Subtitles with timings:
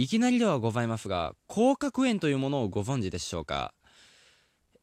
[0.00, 3.74] いきなりではございますが口角炎というものをご存知でしょうか？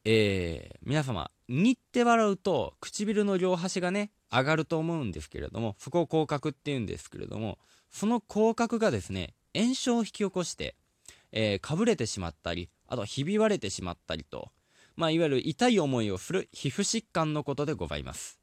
[0.04, 7.56] えー、皆様にって笑うと唇の両端がね上がると思うんですけれどもそこを口角っていうんですけれども
[7.90, 10.76] その口角がですね炎症を引き起こして、
[11.32, 14.50] えー、かぶれてしまったりあとひび割れてしまったりと、
[14.96, 18.38] まあ、いわゆる痛い思いをする皮膚疾患のことでございます。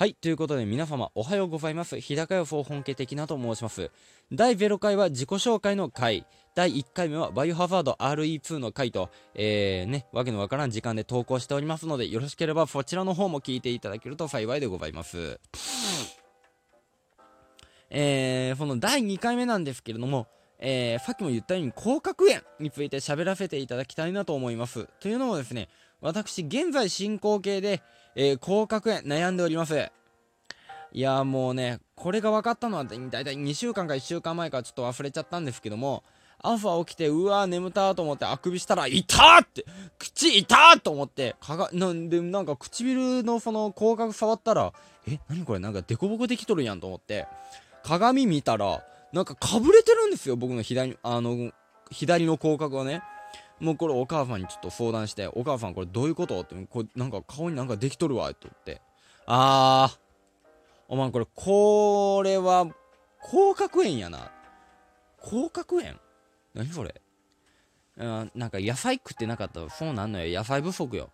[0.00, 2.00] はい、ということで皆様おはようございます。
[2.00, 3.90] 日高予想本家的なと申します。
[4.32, 15.38] 第0回は自己紹介の回、第1回目はバイオハザード RE2 の回と、えー、ね、わけのわからん時間で投稿しておりますので、よろしければそちらの方も聞いていただけると幸いでございます。
[17.90, 20.28] えー、その第2回目なんですけれども、
[20.60, 24.88] えー、さっきも言ったように甲殻炎について喋らせていただきたいなと思います。
[25.00, 25.68] というのもですね、
[26.00, 27.82] 私、現在進行形で、
[28.14, 29.90] えー、甲殻炎悩んでおります。
[30.92, 36.02] いやもうね、これが分かったのは、だいたい2週間か1週間前かちょっと忘れちゃったんですけども、
[36.42, 39.64] 朝起きて、うわー眠たと思ってあくびしたら、いたって、
[39.98, 44.72] 口いたと思って、かが、なんで、なんか唇のその口角触ったら、
[45.06, 47.26] え、なにこれなんかデコボコできとるやんと思って、
[47.84, 51.52] 鏡見たら、なんかかぶれてるんですよ、僕の左、あの、
[51.90, 53.02] 左の口角がね。
[53.60, 56.40] もうこれお母さんにちょっと相談して、お母さんこれどういうこと？
[56.40, 58.80] って、これなんか顔になんかできとるわ、って言って。
[59.26, 59.98] あー、
[60.88, 62.66] お前これ、これは、
[63.20, 64.32] 甲殻炎やな。
[65.18, 65.98] 甲殻炎
[66.54, 67.00] 何それ？
[67.98, 70.38] うん、なんか野菜食ってなかったらそうなんのよ。
[70.38, 71.10] 野菜不足よ。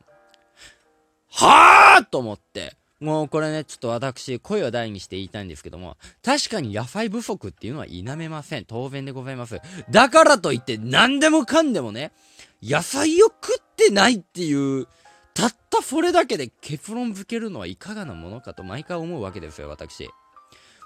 [1.33, 2.77] はぁと思って。
[3.01, 8.65] もうこれね、ちょっと私、声を大にして言いたいんですけども、確かに野菜不足っていうのは否めません。
[8.65, 9.61] 当然でございます。
[9.91, 12.13] だからといって、何でもかんでもね、
[12.63, 14.87] 野菜を食ってないっていう、
[15.35, 20.09] たったそれだけで結論付けるのはいかがなものかと毎回思うわけですよ、私。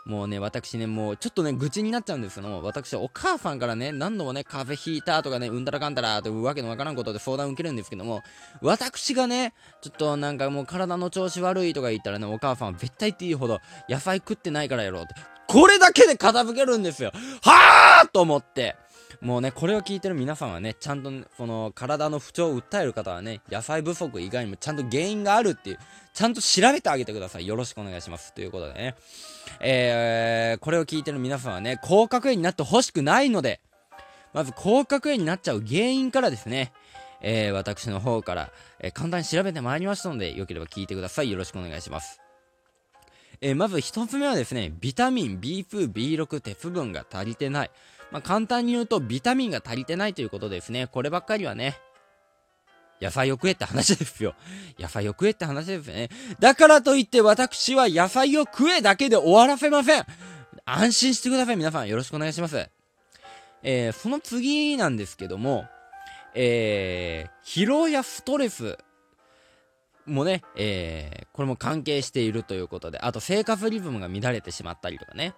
[0.07, 8.23] もうね、私ね、もうちょっとね、愚痴になっちゃうんですけども、私お母さんからね、何度もね、風邪ひいたとかね、うんたらかんたらというわけのわからんことで相談を受けるんですけども、
[8.63, 9.53] 私がね、
[9.83, 15.15] ちょっとなんかもう体の調子悪いとか言ったらね、お母さんは絶対っていいほど、野菜食ってないからやろうって、
[15.47, 17.13] これだけで片付けるんですよ。
[17.43, 18.77] はぁと思って。
[19.21, 25.79] もうね、これを聞いてる皆さんはね、ちゃんと、ね、その、体の不調を訴える方はね、野菜不足以外にもちゃんと原因があるっていう、
[26.15, 27.47] ちゃんと調べてあげてください。
[27.47, 28.33] よろしくお願いします。
[28.33, 28.95] ということでね、
[29.61, 33.61] えー、これを聞いてる皆さんはね、甲殻炎になってほしくないので、
[34.33, 36.73] まず甲殻炎になっちゃう原因からですね、
[37.21, 41.31] えー、私の方から、えー、簡単に調べてまいりましたので、よければ聞いてください。
[41.31, 42.21] よろしくお願いします。
[43.43, 47.71] えー、まず一つ目はですね、ビタミン B2、B6、鉄分が足りてない。
[48.11, 50.87] まあ、簡単に言うと、ビタミンが足りてないということですね。
[50.87, 51.79] こればっかりはね、
[53.01, 54.35] 野菜を食えって話ですよ。
[54.79, 56.11] 野菜を食えって話ですね。
[56.39, 60.05] だからといって私は野菜を食えだけで終わらせません。
[60.67, 61.57] 安心してください。
[61.57, 62.69] 皆さんよろしくお願いします。
[63.63, 65.67] えー、その次なんですけども、
[66.35, 68.79] えー、疲労やストレス
[70.07, 75.35] もね、えー、これも関係しているということで、あと生活リズムが乱れてしまったりとかね。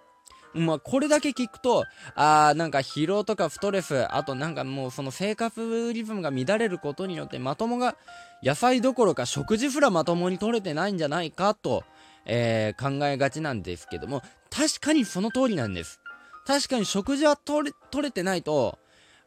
[0.53, 7.95] まあ、これだけ聞くと、あー、なんか疲労とかストレス、あとなんかもうその生活リズムが乱れることによってまともが、
[8.43, 11.83] 野菜どころか食事すらまともに取れてないんじゃないかと、
[12.25, 15.99] えー、考えがちなんですけども、確かにその通りなんです。
[16.45, 18.77] 確かに食事は取れ、取れてないと、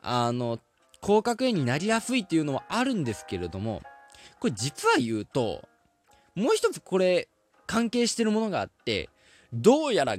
[0.03, 0.61] あの、
[1.01, 3.83] 甲殻炎になりやすいっていうのはあるんですけれども、
[4.39, 5.69] これ実は言うと、
[6.35, 7.29] もう一つこれ
[7.67, 9.09] 関係してるものがあって、
[9.53, 10.17] どうやら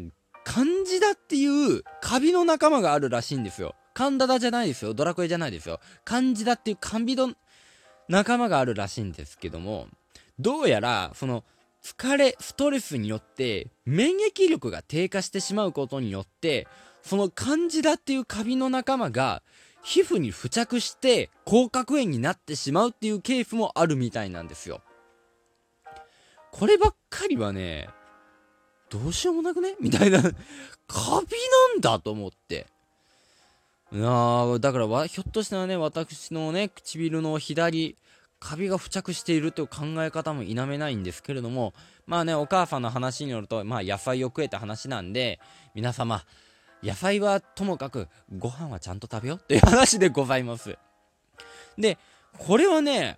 [0.47, 3.75] カンジダっていうカビの仲間があるらしいんですよ。
[3.93, 4.93] カンダダじゃないですよ。
[4.93, 5.81] ドラクエじゃないですよ。
[6.05, 7.33] カンジダっていうカビの
[8.07, 9.87] 仲間があるらしいんですけども、
[10.39, 11.43] どうやら、その、
[11.83, 16.65] 疲れ、ストレスによって、免疫力が低下してしまうことによって、
[17.01, 19.43] そのカンジダっていうカビの仲間が、
[19.83, 24.81] 皮膚に付着して、甲殻炎になってしまうっていうケースもあるみたいなんですよ。
[26.53, 27.89] こればっかりはね、
[28.89, 29.75] どうしようもなくね？
[29.81, 32.67] みたいなカビなんだと思って。
[33.93, 37.95] あだからわひょっとしたらね、私のね、唇の左、
[38.39, 41.73] カビが付着しているという考え方も否めないんですけれども、
[42.05, 45.39] まあね、お母さんの話によると、まあ野菜を食えた話なんで、
[45.73, 46.25] 皆様、
[46.83, 48.07] 野菜はともかく、
[48.37, 50.77] ご飯はちゃんと食べようっていう話でございます。
[51.77, 51.97] で、
[52.37, 53.17] これはね、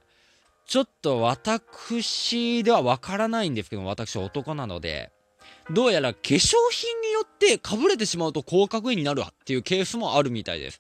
[0.66, 5.12] ちょっと私ではわからないんですけど、私男なので、
[5.72, 10.80] どうやら化粧品によってかぶれてしまうと甲殻炎になるっていうケースもあるみたいです。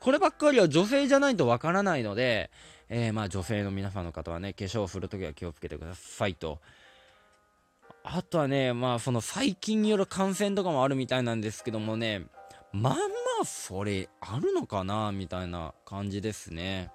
[0.00, 2.50] こればっかりは女性じゃないとわからないので、
[2.88, 6.58] えー、まあ女性の皆さんの方はね、化粧をするときは気をつけてくださいと。
[8.02, 12.26] あとはね、まあ、その細菌による感染とかもあるみたいなんですけどもね、
[12.70, 13.00] まあま
[13.40, 16.90] あ、それあるのかなみたいな感じですね。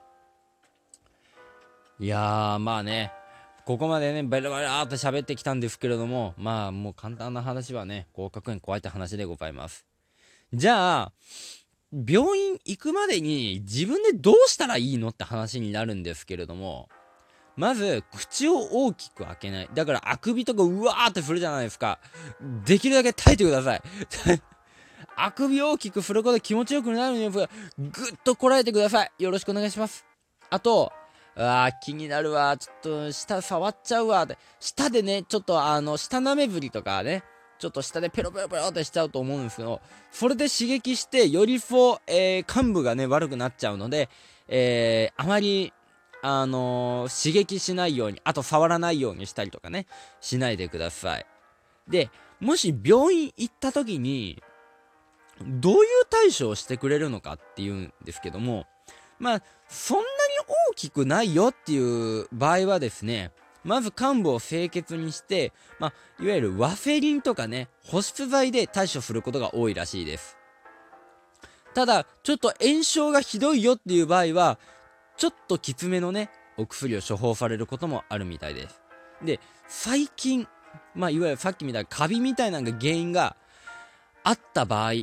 [2.00, 3.12] いやー、まあね、
[3.69, 9.86] ここまでね、ベラベラーと喋ってきたんですけれども、まあ、もう簡単な話はね、合格園怖いって話でございます。
[10.51, 11.12] じゃあ、
[11.94, 16.89] 病院行くまでに自分でどうしたらいいのって話になるんですけれども、
[17.57, 19.69] まず、口を大きく開けない。
[19.71, 22.00] だから、あくびとかうわーって振るじゃないですか。
[22.66, 23.81] できるだけ耐えてください。
[25.16, 27.48] あくび大きく振ることで気持ちよくなるのに、ぐっ
[28.24, 29.12] とこらえてください。
[29.19, 30.07] よろしくお願いします。
[30.50, 30.92] あと、
[31.39, 32.57] あ気になるわ。
[32.57, 34.24] ちょっと、舌触っちゃうわ。
[34.24, 34.38] って。
[34.59, 37.24] 舌でね、ちょっとあの、舌なめぶりとかね、
[37.59, 39.81] ちょっと下でペロペロペロってしちゃうと思うんですけど、
[40.12, 44.09] それで刺激して、よりフォ、えー、幹部がね、悪くなっちゃうので、
[44.47, 45.74] えー、あまり
[46.21, 49.85] あのー、刺激しないように、あと触らないようにしたりとかね、
[50.19, 51.25] しないでください。
[51.88, 52.09] で、
[52.39, 54.42] もし病院行った時に、
[55.42, 58.65] どういう対処をしてくれるのかっていうんですけども、
[59.18, 60.03] まあ、そんな
[60.71, 63.31] 大きくないよっていう場合はですね、
[63.63, 70.37] まず患部を清潔にして、まあ、いわゆるワフェリンとかね、保湿剤で対処することが多いらしいです。
[71.73, 74.59] ただ、ちょっと炎症がひどいよっていう場合は、
[75.17, 78.81] ちょっときつめのね、お薬を処方されることもあるみたいです。
[79.23, 80.47] で、最近、
[80.95, 83.35] まあ、いわゆるさっきみたカビみたいなのが原因が
[84.23, 84.93] あった場合、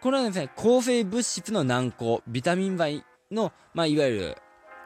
[0.00, 4.36] これはですね、抗生物質の軟膏、ビタミン剤の、まあ、いわゆる、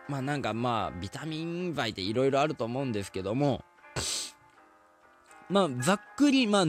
[0.08, 3.64] まあ、なんかまあ、ビタミン剤っていろいろあると思うんですけども、
[5.48, 6.64] まあ、ざっくり、まあ、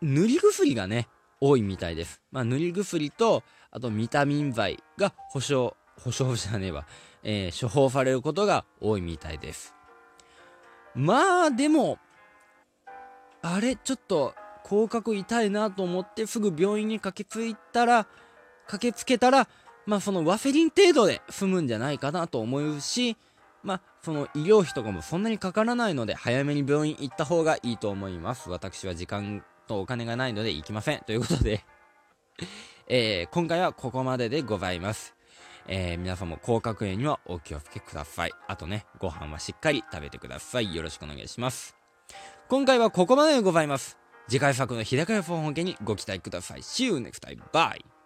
[0.00, 1.08] 塗り薬がね、
[1.40, 2.20] 多いみたいです。
[2.30, 6.86] まあ、塗り薬と、あとビタミン剤が保証保証じゃねえわ、
[7.22, 9.74] えー、処方されることが多いみたいです。
[10.94, 11.98] まあ、でも、
[13.42, 14.34] あれ、ちょっと、
[14.64, 18.06] 口角痛いなと思ってすぐ病院に駆けついたら、
[18.66, 19.48] 駆けつけたら、
[19.88, 23.16] まあそのワフェリン程度で済むんじゃないかなと思うし、
[23.62, 28.50] まあその医療費とかもそんなにかからないので早めに病院行った方がいいと思います。
[28.50, 31.00] 私は時間とお金がないので行きません。
[31.06, 31.64] ということで
[32.86, 35.14] えー、今回はここまででございます。
[35.66, 38.32] えー、皆さんも甲殻炎にはお気をつけください。
[38.46, 40.74] あとね、ご飯はしっかり食べてください。
[40.74, 41.74] よろしくお願いします。
[42.48, 43.96] 今回はここまででございます。
[44.28, 46.60] 次回作の日高屋本家にご期待ください。
[46.60, 47.40] See you next time.
[47.52, 47.97] Bye!